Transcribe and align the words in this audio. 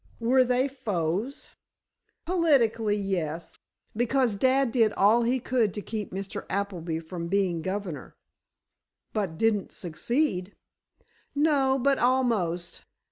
"Were 0.19 0.43
they 0.43 0.67
foes?" 0.67 1.51
"Politically, 2.25 2.95
yes. 2.95 3.59
Because 3.95 4.33
dad 4.33 4.71
did 4.71 4.93
all 4.93 5.21
he 5.21 5.39
could 5.39 5.75
to 5.75 5.81
keep 5.83 6.11
Mr. 6.11 6.43
Appleby 6.49 6.99
from 7.01 7.27
being 7.27 7.61
governor." 7.61 8.15
"But 9.13 9.37
didn't 9.37 9.71
succeed?" 9.71 10.55
"No; 11.35 11.77
but 11.77 11.99
almost. 11.99 12.83